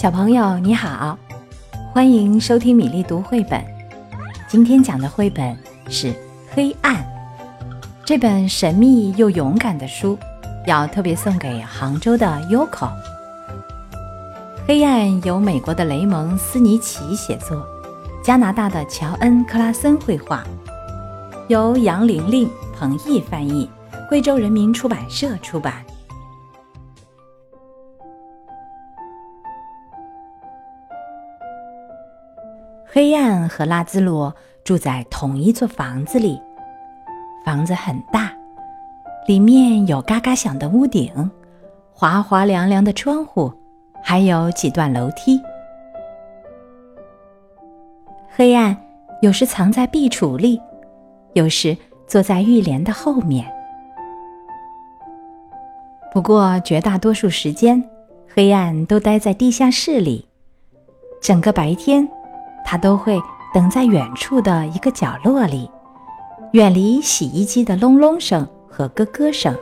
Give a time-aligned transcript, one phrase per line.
[0.00, 1.18] 小朋友你好，
[1.92, 3.62] 欢迎收听米粒读绘本。
[4.48, 5.54] 今天讲的绘本
[5.90, 6.06] 是
[6.54, 6.94] 《黑暗》
[8.02, 10.18] 这本神秘又勇敢的书，
[10.66, 12.70] 要特别送给杭州的 Yoko。
[14.66, 17.62] 《黑暗》由美国的雷蒙斯尼奇写作，
[18.24, 20.42] 加拿大的乔恩克拉森绘画，
[21.48, 23.68] 由杨玲玲、彭毅翻译，
[24.08, 25.84] 贵州人民出版社出版。
[32.92, 36.42] 黑暗和拉兹罗住在同一座房子里，
[37.44, 38.32] 房子很大，
[39.28, 41.30] 里面有嘎嘎响的屋顶，
[41.92, 43.52] 滑滑凉凉的窗户，
[44.02, 45.40] 还有几段楼梯。
[48.28, 48.76] 黑暗
[49.22, 50.60] 有时藏在壁橱里，
[51.34, 51.76] 有时
[52.08, 53.48] 坐在浴帘的后面。
[56.12, 57.88] 不过绝大多数时间，
[58.26, 60.26] 黑暗都待在地下室里，
[61.22, 62.08] 整个白天。
[62.64, 63.20] 他都会
[63.52, 65.70] 等在远处的一个角落里，
[66.52, 69.54] 远离洗衣机的隆隆声和咯咯声，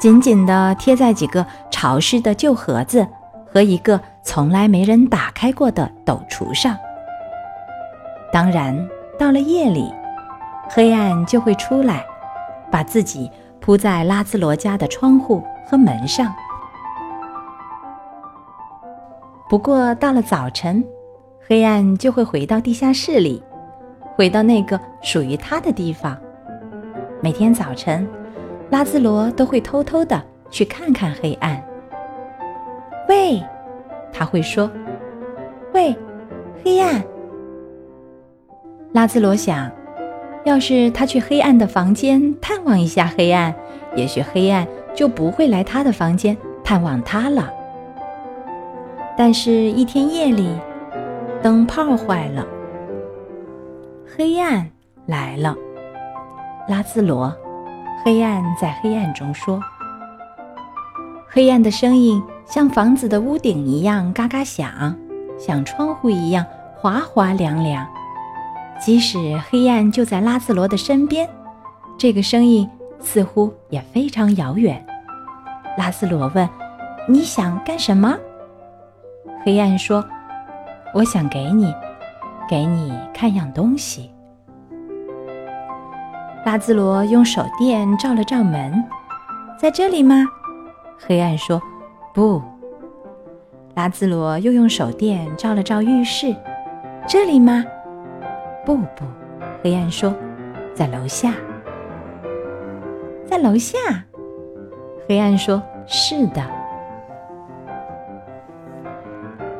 [0.00, 3.06] 紧紧地贴在几个潮湿的旧盒子
[3.52, 6.76] 和一个从来没人打开过的斗橱上。
[8.32, 8.88] 当然，
[9.18, 9.92] 到了夜里，
[10.68, 12.04] 黑暗就会出来，
[12.70, 16.32] 把自己铺在拉兹罗家的窗户和门上。
[19.48, 20.84] 不过，到了早晨。
[21.46, 23.42] 黑暗就会回到地下室里，
[24.14, 26.16] 回到那个属于他的地方。
[27.20, 28.06] 每天早晨，
[28.70, 31.60] 拉兹罗都会偷偷的去看看黑暗。
[33.08, 33.42] 喂，
[34.12, 34.70] 他会说
[35.74, 35.94] ：“喂，
[36.62, 37.02] 黑暗。”
[38.92, 39.68] 拉兹罗想，
[40.44, 43.52] 要是他去黑暗的房间探望一下黑暗，
[43.96, 47.52] 也许黑暗就不会来他的房间探望他了。
[49.16, 50.48] 但是，一天夜里。
[51.42, 52.46] 灯泡坏了，
[54.14, 54.70] 黑暗
[55.06, 55.56] 来了。
[56.68, 57.34] 拉兹罗，
[58.04, 59.58] 黑暗在黑暗中说
[61.30, 64.94] ：“黑暗的声音像房子的屋顶一样嘎嘎响，
[65.38, 66.44] 像窗户一样
[66.76, 67.86] 滑滑凉凉。
[68.78, 71.26] 即使黑暗就在拉兹罗的身边，
[71.96, 72.68] 这个声音
[73.00, 74.84] 似乎也非常遥远。”
[75.78, 76.46] 拉兹罗问
[77.08, 78.14] ：“你想干什么？”
[79.42, 80.04] 黑暗说。
[80.92, 81.74] 我想给你，
[82.48, 84.10] 给你看样东西。
[86.44, 88.82] 拉兹罗用手电照了照门，
[89.58, 90.26] 在这里吗？
[90.98, 91.60] 黑暗说
[92.12, 92.42] ：“不。”
[93.76, 96.34] 拉兹罗又用手电照了照浴室，
[97.06, 97.64] 这里吗？
[98.66, 99.04] 不不，
[99.62, 100.12] 黑暗说
[100.74, 101.34] ：“在楼下。”
[103.24, 103.78] 在楼下，
[105.08, 106.42] 黑暗说：“是的。”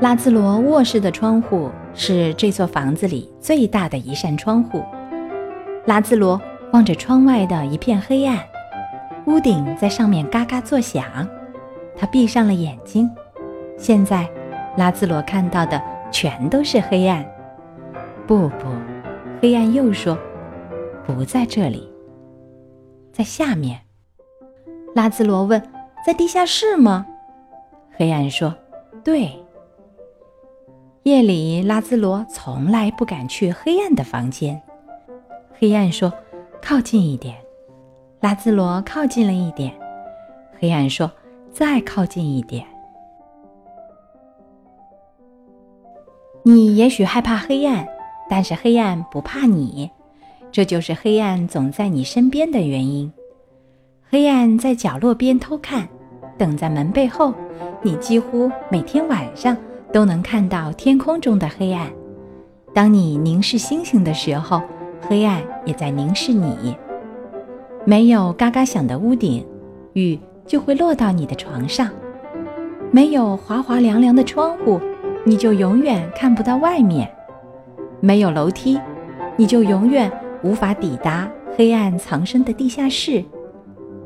[0.00, 4.80] 拉兹罗卧室的窗户是这座房子里最大的一扇窗户。
[5.86, 6.40] 拉兹罗
[6.72, 8.38] 望着窗外的一片黑暗，
[9.26, 11.04] 屋顶在上面嘎嘎作响。
[11.96, 13.10] 他闭上了眼睛。
[13.76, 14.28] 现在，
[14.76, 15.82] 拉兹罗看到的
[16.12, 17.26] 全都是黑暗。
[18.24, 18.68] 不不，
[19.42, 20.16] 黑暗又说
[21.04, 21.92] ：“不在这里，
[23.12, 23.80] 在下面。”
[24.94, 25.60] 拉兹罗问
[26.06, 27.04] ：“在地下室吗？”
[27.98, 28.54] 黑暗说
[29.02, 29.28] ：“对。”
[31.08, 34.60] 夜里，拉兹罗从来不敢去黑暗的房间。
[35.58, 36.12] 黑暗说
[36.60, 37.34] ：“靠近一点。”
[38.20, 39.72] 拉兹罗靠近了一点。
[40.60, 41.10] 黑暗说
[41.50, 42.62] ：“再靠近一点。”
[46.44, 47.88] 你也许害怕黑暗，
[48.28, 49.90] 但是黑暗不怕你，
[50.52, 53.10] 这就是黑暗总在你身边的原因。
[54.10, 55.88] 黑暗在角落边偷看，
[56.36, 57.32] 等在门背后。
[57.80, 59.56] 你几乎每天晚上。
[59.92, 61.90] 都能看到天空中的黑暗。
[62.74, 64.60] 当你凝视星星的时候，
[65.00, 66.76] 黑暗也在凝视你。
[67.84, 69.44] 没有嘎嘎响的屋顶，
[69.94, 71.88] 雨就会落到你的床上；
[72.90, 74.78] 没有滑滑凉凉的窗户，
[75.24, 77.06] 你就永远看不到外面；
[78.00, 78.78] 没有楼梯，
[79.36, 80.12] 你就永远
[80.42, 83.24] 无法抵达黑暗藏身的地下室；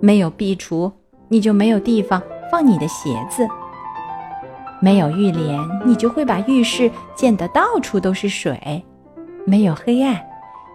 [0.00, 0.92] 没有壁橱，
[1.28, 3.46] 你就没有地方放你的鞋子。
[4.84, 8.54] 没有浴帘，你就会把浴室溅得到处都是水；
[9.46, 10.22] 没有黑暗，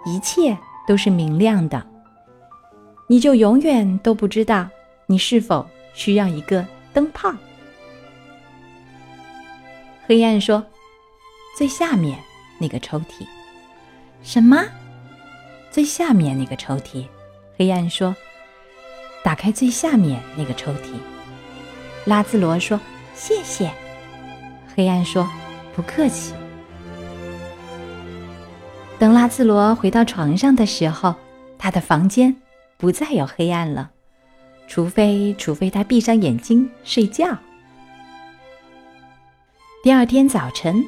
[0.04, 0.58] 一切
[0.88, 1.86] 都是明亮的。
[3.06, 4.68] 你就永远都不知道
[5.06, 5.64] 你是否
[5.94, 7.32] 需要一个灯泡。
[10.08, 10.66] 黑暗说
[11.56, 12.18] ：“最下面
[12.58, 13.28] 那个抽屉。”
[14.24, 14.66] 什么？
[15.70, 17.06] 最下面那个抽屉？
[17.60, 18.16] 黑暗说
[19.24, 20.96] ：“打开最下面那个抽屉。”
[22.06, 22.80] 拉兹罗说
[23.14, 23.72] ：“谢谢。”
[24.76, 25.28] 黑暗说
[25.76, 26.34] ：“不客气。”
[29.00, 31.16] 等拉兹罗回到床上的时候，
[31.58, 32.36] 他的房间
[32.78, 33.90] 不再有黑暗了，
[34.68, 37.38] 除非除非他闭上眼睛睡觉。
[39.82, 40.84] 第二天早晨，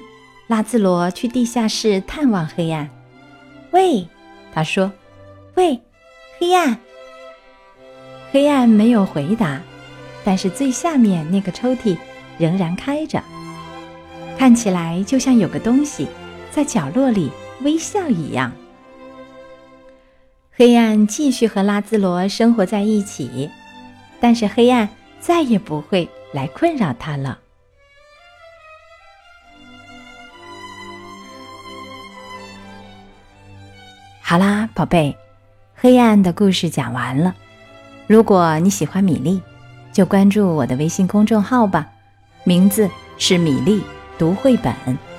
[0.48, 2.90] 拉兹罗去地下室探望黑暗。
[3.72, 4.06] 喂，
[4.54, 4.92] 他说
[5.56, 5.80] ：“喂，
[6.38, 6.78] 黑暗。”
[8.34, 9.62] 黑暗没有回答，
[10.26, 11.98] 但是最下面那个抽屉
[12.38, 13.24] 仍然开着，
[14.42, 16.08] 看起来就像有个东西
[16.50, 17.32] 在角落里。
[17.62, 18.52] 微笑一样，
[20.52, 23.52] 黑暗继续和拉兹罗生活在一起，
[24.20, 24.90] 但是黑暗
[25.20, 27.38] 再也不会来困扰他了。
[34.24, 35.16] 好啦，宝贝，
[35.76, 37.36] 黑暗的故事讲完了。
[38.08, 39.40] 如果你喜欢米粒，
[39.94, 41.88] 就关注我的微信公众号吧，
[42.44, 42.90] 名字
[43.20, 43.84] 是米粒
[44.22, 45.11] 读绘本。